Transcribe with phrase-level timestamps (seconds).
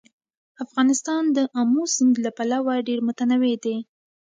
[0.65, 3.77] افغانستان د آمو سیند له پلوه ډېر متنوع دی.